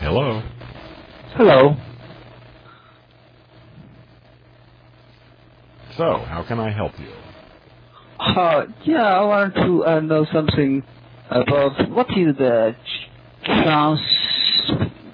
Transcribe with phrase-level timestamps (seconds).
[0.00, 0.42] Hello.
[1.34, 1.76] Hello.
[5.98, 7.10] So, how can I help you?
[8.18, 10.82] Uh, yeah, I want to uh, know something
[11.28, 12.74] about what is the
[13.44, 14.00] trans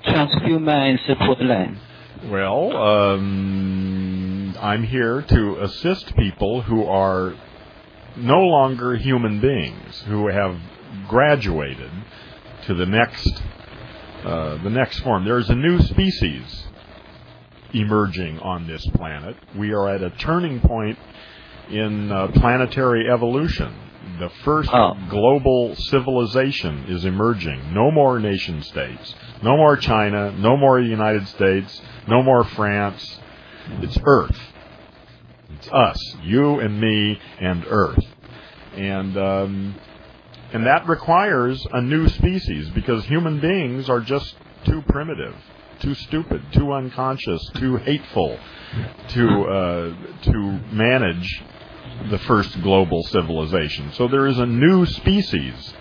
[0.05, 1.81] transhuman support line.
[2.31, 7.35] Well, um, I'm here to assist people who are
[8.17, 10.57] no longer human beings, who have
[11.09, 11.91] graduated
[12.67, 13.43] to the next
[14.27, 15.25] uh, the next form.
[15.25, 16.65] There's a new species
[17.73, 19.37] emerging on this planet.
[19.57, 20.99] We are at a turning point
[21.71, 23.75] in uh, planetary evolution.
[24.21, 24.95] The first Oh.
[25.11, 27.75] global civilization is emerging.
[27.75, 29.15] No more nation states.
[29.43, 30.33] No more China.
[30.33, 31.81] No more United States.
[32.09, 33.21] No more France.
[33.83, 34.39] It's Earth.
[35.59, 38.05] It's us, you and me and Earth.
[38.77, 39.75] And um,
[40.53, 45.35] and that requires a new species because human beings are just too primitive,
[45.81, 48.39] too stupid, too unconscious, too hateful
[49.09, 51.43] to uh, to manage
[52.11, 53.93] the first global civilization.
[53.93, 55.75] So there is a new species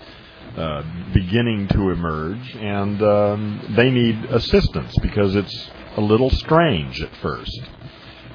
[0.56, 0.82] uh,
[1.12, 7.60] beginning to emerge, and um, they need assistance because it's a little strange at first.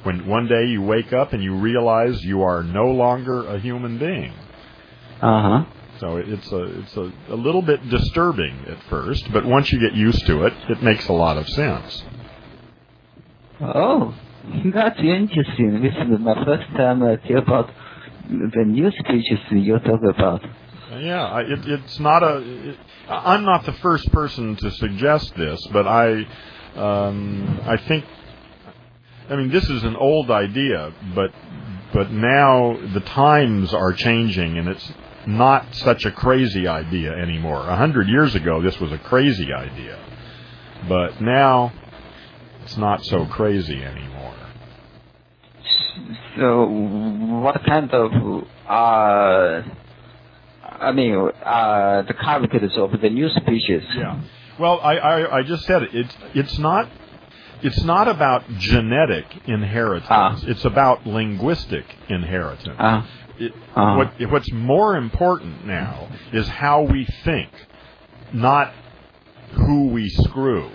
[0.04, 3.98] When one day you wake up and you realize you are no longer a human
[3.98, 4.34] being.
[5.20, 5.64] Uh huh.
[6.02, 9.94] So it's a it's a, a little bit disturbing at first, but once you get
[9.94, 12.02] used to it, it makes a lot of sense.
[13.60, 14.12] Oh,
[14.74, 15.80] that's interesting.
[15.80, 17.70] This is my first time I hear about
[18.28, 20.42] the new species you talk about.
[20.90, 22.38] Yeah, it, it's not a.
[22.70, 22.76] It,
[23.08, 26.26] I'm not the first person to suggest this, but I,
[26.74, 28.04] um, I think.
[29.30, 31.30] I mean, this is an old idea, but
[31.92, 34.92] but now the times are changing, and it's
[35.26, 37.68] not such a crazy idea anymore.
[37.68, 39.98] A hundred years ago, this was a crazy idea,
[40.88, 41.72] but now
[42.62, 44.34] it's not so crazy anymore.
[46.36, 49.62] So, what kind of uh,
[50.82, 53.82] I mean, uh, the characters of the new species?
[53.94, 54.20] Yeah.
[54.58, 55.94] Well, I, I, I just said it.
[55.94, 56.88] It's it's not
[57.62, 60.06] it's not about genetic inheritance.
[60.10, 60.38] Ah.
[60.42, 62.76] It's about linguistic inheritance.
[62.78, 63.02] Uh,
[63.38, 63.96] It- Uh-huh.
[63.96, 67.48] what, what's more important now is how we think,
[68.32, 68.72] not
[69.52, 70.70] who we screw.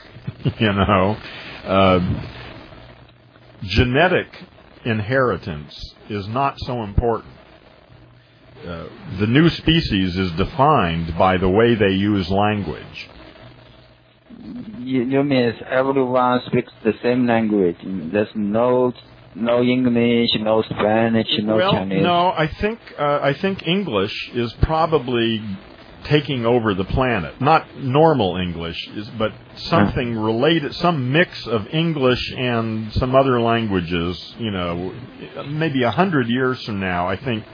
[0.58, 1.16] you know,
[1.66, 2.20] um,
[3.62, 4.28] genetic
[4.84, 7.32] inheritance is not so important.
[8.66, 8.84] Uh,
[9.18, 13.08] the new species is defined by the way they use language.
[14.86, 17.76] You, you mean everyone speaks the same language?
[17.82, 18.92] There's no
[19.34, 22.02] no English, no Spanish, no well, Chinese.
[22.02, 25.42] no, I think uh, I think English is probably
[26.04, 27.40] taking over the planet.
[27.40, 34.34] Not normal English, is, but something related, some mix of English and some other languages.
[34.38, 34.94] You know,
[35.46, 37.44] maybe a hundred years from now, I think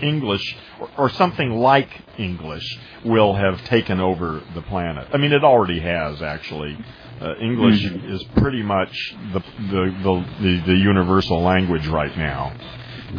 [0.00, 1.88] English or, or something like
[2.18, 5.08] English will have taken over the planet.
[5.12, 6.76] I mean, it already has actually.
[7.20, 12.52] Uh, English is pretty much the, the the the the universal language right now,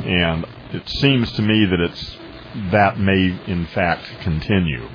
[0.04, 2.18] and it seems to me that it's
[2.72, 4.90] that may in fact continue.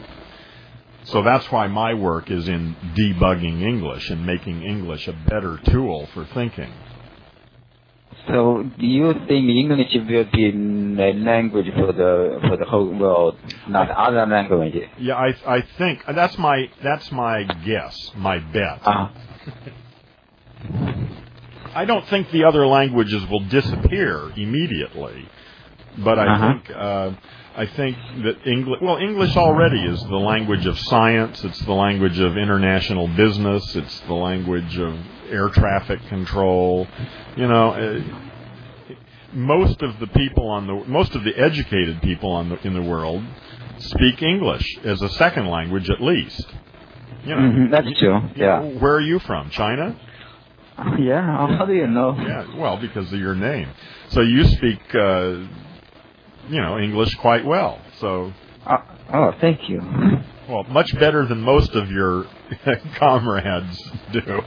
[1.05, 6.07] So that's why my work is in debugging English and making English a better tool
[6.13, 6.71] for thinking.
[8.29, 13.39] So, do you think English will be a language for the for the whole world,
[13.69, 14.89] not other languages?
[14.99, 18.81] Yeah, I I think that's my that's my guess, my bet.
[18.85, 19.13] Ah,
[21.75, 25.29] I don't think the other languages will disappear immediately,
[25.97, 26.53] but I Uh-huh.
[26.53, 27.11] think uh,
[27.57, 28.81] I think that English.
[28.81, 31.43] Well, English already is the language of science.
[31.45, 33.75] It's the language of international business.
[33.77, 34.97] It's the language of
[35.31, 36.87] air traffic control.
[37.37, 38.01] You know, uh,
[39.33, 42.83] most of the people on the most of the educated people on the, in the
[42.83, 43.23] world
[43.79, 46.47] speak English as a second language at least.
[47.25, 48.21] You know, mhm, that's true.
[48.35, 48.61] you Yeah.
[48.61, 49.51] know, where are you from?
[49.51, 49.97] China?
[50.99, 51.57] Yeah.
[51.59, 52.15] How do you know?
[52.17, 53.69] Yeah, well, because of your name.
[54.11, 55.35] So you speak, uh,
[56.49, 57.79] you know, English quite well.
[58.01, 58.33] So,
[58.67, 58.79] Uh,
[59.13, 59.81] oh, thank you.
[60.49, 62.27] well, much better than most of your
[62.97, 64.43] comrades do.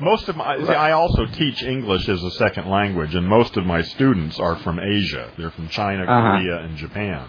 [0.00, 3.64] Most of my, see, I also teach English as a second language, and most of
[3.64, 5.30] my students are from Asia.
[5.38, 6.38] They're from China, Uh-huh.
[6.38, 7.26] Korea, and Japan.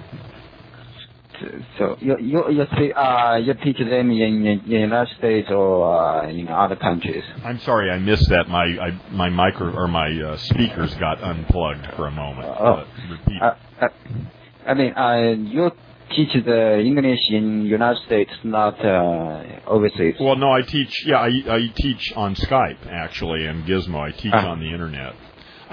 [1.77, 6.47] So you you you uh you teach them in in United States or uh, in
[6.47, 7.23] other countries?
[7.43, 8.47] I'm sorry, I missed that.
[8.49, 12.47] My I, my micro or my uh, speakers got unplugged for a moment.
[12.47, 12.65] Oh.
[12.65, 12.85] Uh.
[13.45, 13.87] Uh, uh,
[14.67, 15.71] I mean, uh, you
[16.15, 20.15] teach the English in United States, not uh, overseas.
[20.19, 21.05] Well, no, I teach.
[21.05, 23.99] Yeah, I, I teach on Skype actually, and Gizmo.
[23.99, 24.49] I teach Ah.
[24.51, 25.13] on the internet.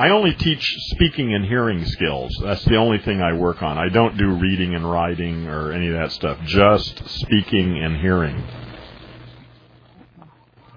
[0.03, 0.65] I only teach
[0.95, 2.37] speaking and hearing skills.
[2.43, 3.79] That's the only thing I work on.
[3.79, 6.39] I don't do reading and writing or any of that stuff.
[6.45, 8.43] Just speaking and hearing.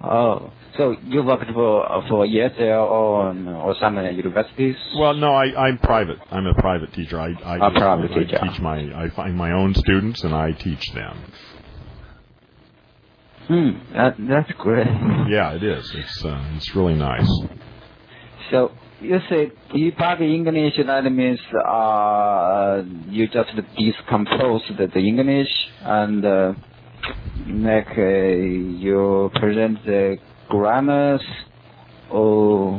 [0.00, 3.34] Oh, so you worked for for ESL or
[3.64, 4.76] or some uh, universities?
[4.96, 6.18] Well, no, I, I'm private.
[6.30, 7.18] I'm a private teacher.
[7.18, 8.38] I, I, A private I teacher.
[8.48, 8.78] teach my.
[8.94, 11.32] I find my own students and I teach them.
[13.48, 14.86] Hmm, that, that's great.
[15.28, 15.90] Yeah, it is.
[15.96, 17.28] It's uh, it's really nice.
[18.52, 18.70] So
[19.00, 20.74] you say debug English.
[20.86, 25.48] That means uh, you just decompose the, the English
[25.82, 26.52] and uh,
[27.48, 30.16] like uh, you present the
[30.48, 31.22] grammars
[32.10, 32.78] or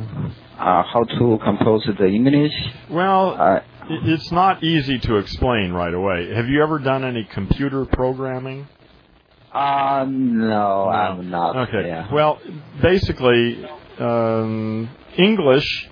[0.60, 2.54] uh, how to compose the English.
[2.90, 3.60] Well, Uh,
[3.90, 6.34] it's not easy to explain right away.
[6.34, 8.68] Have you ever done any computer programming?
[9.54, 10.90] uh, no, No.
[10.90, 11.56] I'm not.
[11.70, 11.88] Okay.
[11.88, 12.12] Yeah.
[12.14, 12.40] Well,
[12.82, 13.66] basically,
[14.00, 15.90] um, English,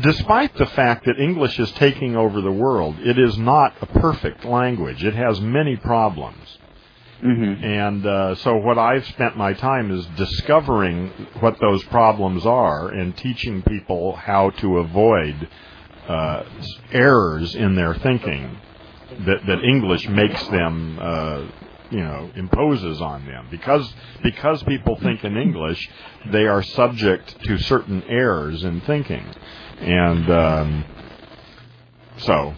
[0.00, 4.44] despite the fact that English is taking over the world, it is not a perfect
[4.44, 5.04] language.
[5.04, 6.58] It has many problems.
[7.20, 11.08] hmm And uh, so, what I've spent my time is discovering
[11.40, 15.48] what those problems are and teaching people how to avoid
[16.08, 16.42] uh,
[16.90, 18.58] errors in their thinking
[19.26, 21.44] that, that English makes them, uh,
[21.92, 23.46] you know, imposes on them.
[23.50, 23.92] Because
[24.22, 25.88] because people think in English,
[26.32, 29.24] they are subject to certain errors in thinking,
[29.80, 30.84] and um,
[32.18, 32.54] so.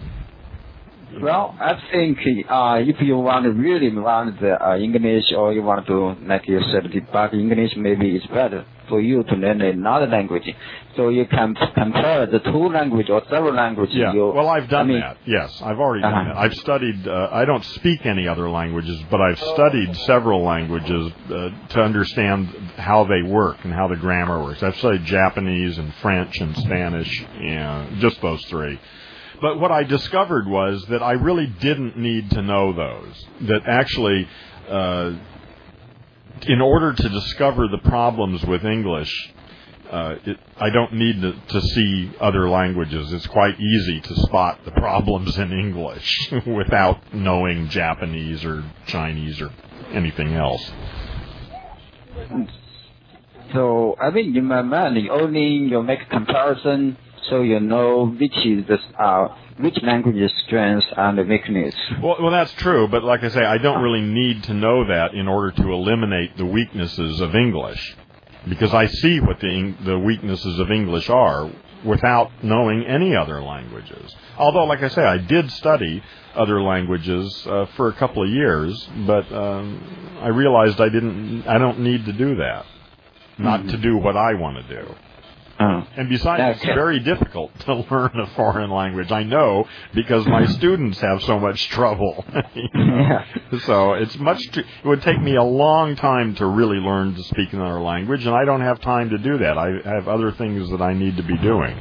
[1.21, 5.63] Well, I think uh, if you want to really learn the uh, English or you
[5.63, 10.07] want to, like you said, debug English, maybe it's better for you to learn another
[10.07, 10.45] language.
[10.97, 13.97] So you can compare the two language or several languages.
[13.97, 14.13] Yeah.
[14.13, 15.17] You, Well, I've done I mean, that.
[15.27, 16.35] Yes, I've already done Uh-huh.
[16.35, 16.37] that.
[16.39, 17.09] I've studied.
[17.09, 22.49] Uh, I don't speak any other languages, but I've studied several languages uh, to understand
[22.77, 24.63] how they work and how the grammar works.
[24.63, 28.79] I've studied Japanese and French and Spanish, and just those three.
[29.41, 33.27] But what I discovered was that I really didn't need to know those.
[33.43, 34.29] That actually,
[34.71, 35.13] uh,
[36.46, 39.12] in order to discover the problems with English,
[39.91, 43.12] uh, it, I don't need to, to see other languages.
[43.12, 49.50] It's quite easy to spot the problems in English without knowing Japanese or Chinese or
[49.93, 50.73] anything else.
[53.52, 56.97] So I mean, in my mind, only you make comparison,
[57.31, 61.75] so you know which is the uh, which language is strength and weakness.
[62.03, 65.15] Well, well, that's true, but like I say, I don't really need to know that
[65.15, 67.97] in order to eliminate the weaknesses of English,
[68.49, 71.50] because I see what the the weaknesses of English are
[71.85, 74.15] without knowing any other languages.
[74.38, 76.03] Although, like I say, I did study
[76.35, 81.47] other languages uh, for a couple of years, but um, I realized I didn't.
[81.47, 82.67] I don't need to do that.
[83.37, 84.94] Not to do what I want to do.
[85.59, 89.12] Uh, And besides, it's very difficult to learn a foreign language.
[89.12, 92.25] I know because my students have so much trouble.
[92.55, 92.97] you know.
[92.97, 93.25] yeah.
[93.67, 94.41] So it's much.
[94.51, 98.27] Too, it would take me a long time to really learn to speak another language,
[98.27, 99.56] and I don't have time to do that.
[99.56, 101.77] I have other things that I need to be doing.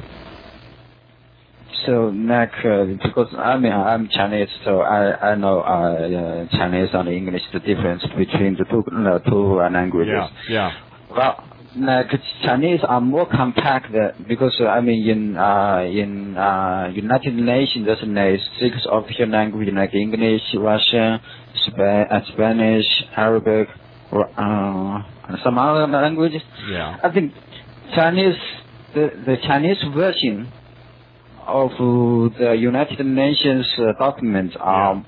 [1.85, 6.89] So like uh, because I mean I'm Chinese, so I I know uh, uh, Chinese
[6.93, 10.13] and English the difference between the two uh, two uh, languages.
[10.47, 10.71] Yeah, yeah,
[11.11, 11.43] Well,
[11.75, 12.07] like
[12.43, 13.87] Chinese are more compact
[14.27, 19.73] because uh, I mean in uh, in uh, United Nations there's like six official languages
[19.75, 23.67] like English, Russian, uh, Spanish, Arabic,
[24.11, 26.41] uh, and some other languages.
[26.69, 26.97] yeah.
[27.03, 27.33] I think
[27.95, 28.35] Chinese
[28.93, 30.51] the the Chinese version
[31.47, 31.71] of
[32.37, 35.03] the United Nations uh, documents are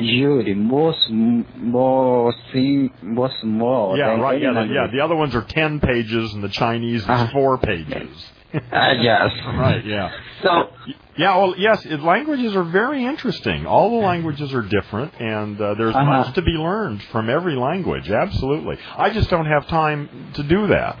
[0.00, 3.96] more sm- more thin, more small.
[3.98, 4.40] Yeah, right.
[4.40, 4.86] Yeah, the, yeah.
[4.92, 7.32] The other ones are ten pages, and the Chinese is Uh-huh.
[7.32, 8.10] four pages.
[8.72, 9.32] Uh, yes.
[9.46, 9.84] right.
[9.84, 10.10] Yeah.
[10.42, 10.70] So
[11.18, 13.66] Yeah, well, yes, it, languages are very interesting.
[13.66, 16.04] All the languages are different, and uh, there's Uh-huh.
[16.04, 18.08] much to be learned from every language.
[18.10, 18.78] Absolutely.
[18.96, 20.96] I just don't have time to do that.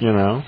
[0.00, 0.42] You know.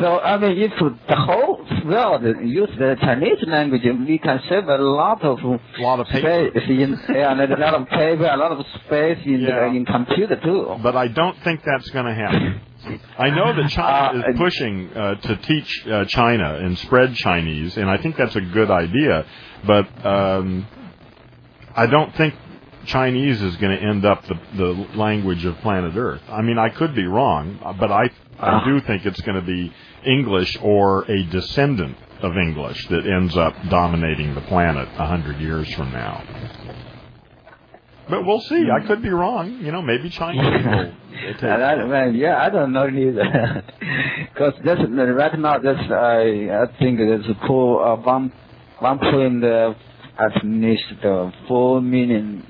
[0.00, 0.72] So I mean, if
[1.08, 6.00] the whole world use the Chinese language, we can save a lot of A lot
[6.00, 6.50] of paper.
[6.54, 9.60] space in yeah, and a lot of paper, a lot of space in Yeah.
[9.60, 10.76] the, in computer too.
[10.82, 12.60] But I don't think that's going to happen.
[13.18, 17.76] I know that China Uh, is pushing uh, to teach uh, China and spread Chinese,
[17.76, 19.26] and I think that's a good idea.
[19.66, 20.66] But um,
[21.76, 22.34] I don't think
[22.86, 26.22] Chinese is going to end up the, the language of planet Earth.
[26.30, 28.64] I mean, I could be wrong, but I I Ah.
[28.64, 29.72] do think it's going to be
[30.04, 35.72] English or a descendant of English that ends up dominating the planet a hundred years
[35.74, 36.22] from now.
[38.08, 38.68] But we'll see.
[38.70, 39.58] I could be wrong.
[39.60, 40.92] You know, maybe Chinese will,
[41.34, 41.42] take.
[41.44, 43.64] I, well, yeah, I don't know neither.
[44.34, 45.58] Because right now.
[45.58, 48.32] That's I I think there's a pool uh, one
[48.78, 49.74] one point uh,
[50.18, 52.44] at least uh, four million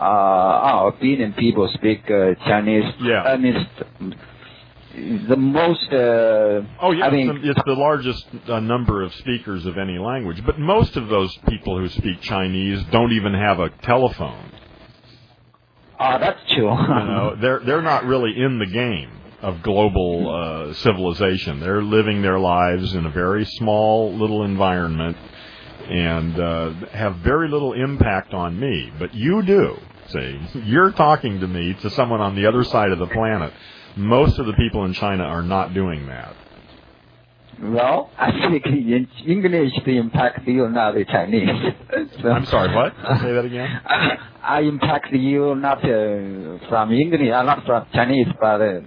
[0.00, 2.92] uh oh, billion people speak uh, Chinese.
[3.00, 3.22] Yeah.
[3.22, 3.54] I mean,
[5.28, 5.92] the most.
[5.92, 9.78] Uh, Oh yeah, I mean, it's, the, it's the largest uh, number of speakers of
[9.78, 10.44] any language.
[10.44, 14.50] But most of those people who speak Chinese don't even have a telephone.
[16.00, 16.70] oh, that's true.
[16.70, 19.10] You know, they're they're not really in the game
[19.42, 21.60] of global uh, civilization.
[21.60, 25.16] They're living their lives in a very small little environment
[25.88, 28.92] and uh, have very little impact on me.
[28.98, 29.76] But you do.
[30.08, 33.52] See, you're talking to me to someone on the other side of the planet.
[33.96, 36.36] Most of the people in China are not doing that.
[37.62, 41.48] Well, I think in English the impact you, not the Chinese.
[42.20, 42.92] So- I'm sorry, what?
[43.20, 43.80] Say that again.
[44.42, 48.80] I impact you not uh, from English, uh, not from Chinese, but uh,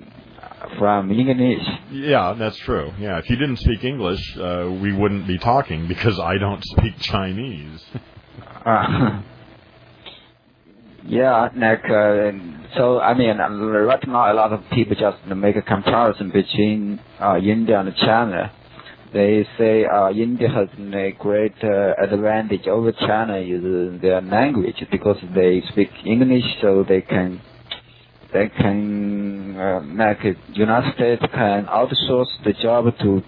[0.78, 1.64] from English.
[1.92, 2.92] Yeah, that's true.
[3.00, 6.94] Yeah, if you didn't speak English, uh, we wouldn't be talking because I don't speak
[7.00, 7.84] Chinese.
[8.66, 9.22] Uh,
[11.06, 12.32] yeah, like uh,
[12.76, 13.00] so.
[13.00, 17.38] I mean, uh, right now a lot of people just make a comparison between uh,
[17.38, 18.52] India and China.
[19.12, 25.18] They say uh, India has a great uh, advantage over China is their language because
[25.34, 27.42] they speak English, so they can
[28.34, 33.24] they can uh, like uh, United States can outsource the job to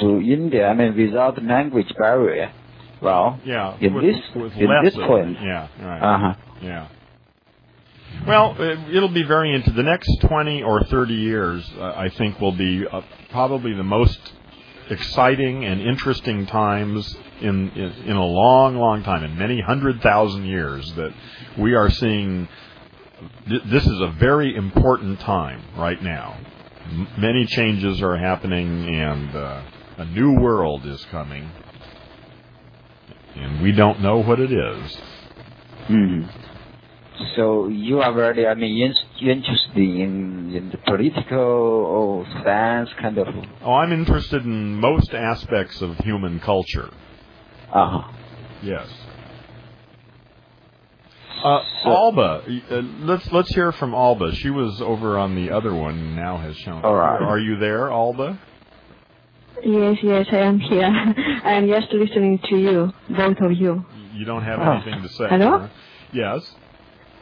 [0.00, 0.68] to India.
[0.68, 2.52] I mean, without language barrier.
[3.02, 5.06] Well, Yeah, In with, this- with in this it.
[5.06, 5.36] point.
[5.42, 6.02] Yeah, right.
[6.02, 6.34] uh huh.
[6.62, 6.88] Yeah.
[8.26, 11.70] Well, it, it'll be very into the next 20 or 30 years.
[11.76, 14.18] Uh, I think will be uh, probably the most
[14.90, 20.44] exciting and interesting times in, in in a long, long time, in many hundred thousand
[20.46, 21.12] years, that
[21.58, 22.48] we are seeing.
[23.48, 26.38] Th- this is a very important time right now.
[26.86, 29.62] M- many changes are happening, and uh,
[29.98, 31.50] a new world is coming,
[33.36, 34.98] and we don't know what it is.
[35.88, 36.30] Mm.
[37.36, 42.26] So you are very, I mean, you in, you're interested in in the political or
[42.44, 43.28] science kind of.
[43.62, 46.90] Oh, I'm interested in most aspects of human culture.
[47.72, 48.12] Uh huh.
[48.62, 48.88] Yes.
[51.44, 54.34] Uh, So- Alba, uh, let's let's hear from Alba.
[54.34, 56.82] She was over on the other one, and now has shown.
[56.84, 57.20] All right.
[57.22, 58.38] Are you there, Alba?
[59.62, 60.84] Yes, yes, I am here.
[61.44, 63.84] I am just listening to you, both of you.
[64.14, 64.72] You don't have Oh.
[64.72, 65.26] anything to say.
[65.28, 65.58] Hello?
[65.60, 65.68] huh?
[66.12, 66.54] Yes.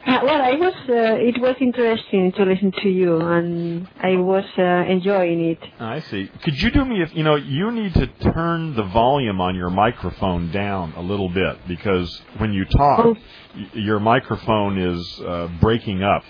[0.05, 0.75] Uh, well, I was.
[0.89, 5.59] Uh, it was interesting to listen to you, and I was uh, enjoying it.
[5.79, 6.29] I see.
[6.43, 9.71] Could you do me if you know you need to turn the volume on your
[9.71, 13.17] microphone down a little bit because when you talk, Oh.
[13.55, 16.25] y- your microphone is uh, breaking up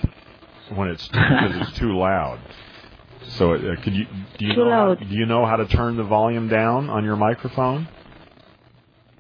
[0.74, 2.40] when it's because it's too loud.
[3.38, 4.04] So uh, could you
[4.38, 7.04] do you Too know how, do you know how to turn the volume down on
[7.04, 7.88] your microphone?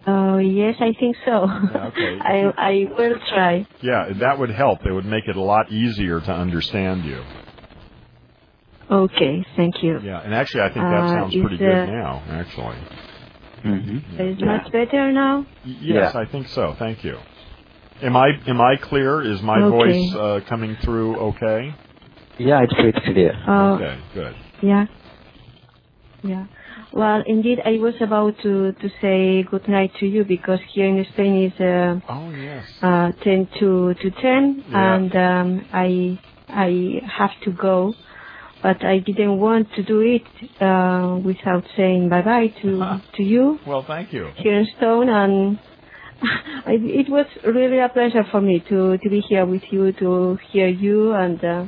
[0.06, 1.44] Oh, yes, I think so.
[1.44, 2.18] okay.
[2.20, 3.66] I I will try.
[3.82, 4.84] Yeah, that would help.
[4.86, 7.22] It would make it a lot easier to understand you.
[8.90, 10.00] Okay, thank you.
[10.00, 12.22] Yeah, and actually, I think that Uh, sounds is, pretty good uh, now.
[12.30, 12.76] Actually,
[13.64, 14.20] Mm-hmm.
[14.20, 15.46] Is much better now?
[15.64, 16.20] Yes, Yeah.
[16.20, 16.74] I think so.
[16.78, 17.16] Thank you.
[18.02, 19.22] Am I am I clear?
[19.22, 19.70] Is my Okay.
[19.70, 21.74] voice uh, coming through okay?
[22.38, 23.32] Yeah, it's pretty clear.
[23.46, 24.34] Uh, okay, good.
[24.62, 24.86] Yeah.
[26.24, 26.46] Yeah.
[26.92, 31.04] Well, indeed, I was about to, to say good night to you because here in
[31.14, 32.64] Spain is uh, Oh yes.
[32.82, 34.94] uh, 10 to, to 10 Yeah.
[34.94, 37.94] and um, I, I have to go.
[38.62, 40.22] But I didn't want to do it
[40.62, 44.30] uh, without saying bye-bye to, to you Well, thank you.
[44.36, 45.58] here in Stone and
[46.66, 50.38] I, it was really a pleasure for me to, to be here with you, to
[50.52, 51.64] hear you and uh,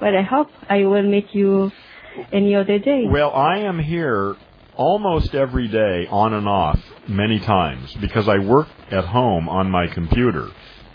[0.00, 1.70] well, I hope I will meet you
[2.32, 3.02] any other day.
[3.10, 4.36] Well, I am here
[4.78, 9.88] almost every day, on and off, many times because I work at home on my
[9.88, 10.48] computer,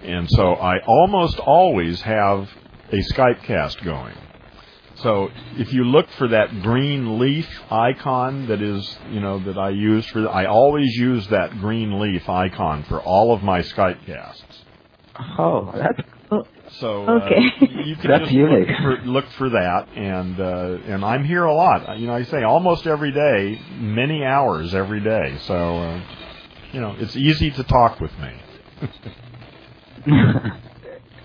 [0.03, 2.49] and so I almost always have
[2.91, 4.15] a Skype cast going.
[4.95, 9.69] So if you look for that green leaf icon that is, you know, that I
[9.69, 14.63] use for, I always use that green leaf icon for all of my Skype casts.
[15.37, 16.01] Oh, that's
[16.79, 17.37] so uh, okay.
[17.61, 18.33] Uh, you can That's just.
[18.33, 21.97] Look, for, look for that, and uh, and I'm here a lot.
[21.99, 25.37] You know, I say almost every day, many hours every day.
[25.45, 26.01] So uh,
[26.71, 28.33] you know, it's easy to talk with me.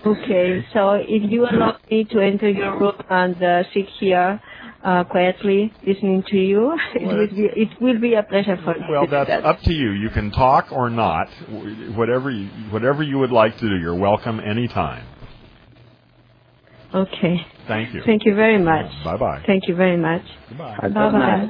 [0.05, 4.39] okay, so if you allow me to enter your room and uh, sit here.
[4.81, 6.71] Uh, quietly listening to you.
[6.95, 8.85] It will, be, it will be a pleasure for me.
[8.89, 9.43] Well, that's that.
[9.43, 9.91] up to you.
[9.91, 11.27] You can talk or not,
[11.97, 13.75] whatever you, whatever you would like to do.
[13.75, 15.05] You're welcome anytime.
[16.93, 17.45] Okay.
[17.67, 18.01] Thank you.
[18.05, 18.91] Thank you very much.
[19.05, 19.43] Bye bye.
[19.45, 20.23] Thank you very much.
[20.57, 21.47] Bye bye.